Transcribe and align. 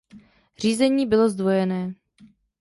Řízení 0.57 1.05
bylo 1.07 1.29
zdvojené. 1.29 1.93